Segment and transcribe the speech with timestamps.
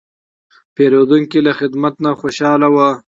[0.75, 2.77] پیرودونکی له خدمت نه خوشاله و.